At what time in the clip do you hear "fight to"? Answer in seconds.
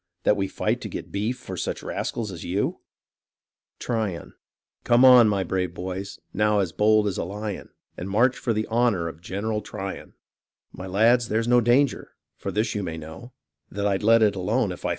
0.47-0.89